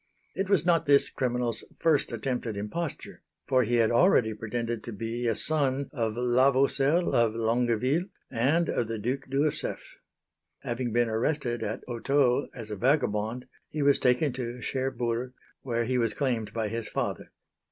It 0.33 0.49
was 0.49 0.65
not 0.65 0.87
this 0.87 1.11
criminal's 1.11 1.63
first 1.77 2.11
attempt 2.11 2.47
at 2.47 2.57
imposture, 2.57 3.21
for 3.47 3.61
he 3.61 3.75
had 3.75 3.91
already 3.91 4.33
pretended 4.33 4.83
to 4.85 4.91
be 4.91 5.27
a 5.27 5.35
son 5.35 5.91
of 5.93 6.17
la 6.17 6.49
Vaucelle 6.49 7.13
of 7.13 7.35
Longueville 7.35 8.05
and 8.31 8.67
of 8.67 8.87
the 8.87 8.97
Duc 8.97 9.29
d'Ursef. 9.29 9.97
Having 10.63 10.91
been 10.91 11.07
arrested 11.07 11.61
at 11.61 11.83
Hottot 11.87 12.49
as 12.55 12.71
a 12.71 12.75
vagabond, 12.75 13.45
he 13.69 13.83
was 13.83 13.99
taken 13.99 14.33
to 14.33 14.59
Cherburg, 14.59 15.33
where 15.61 15.85
he 15.85 15.99
was 15.99 16.15
claimed 16.15 16.51
by 16.51 16.67
his 16.67 16.89
father. 16.89 17.29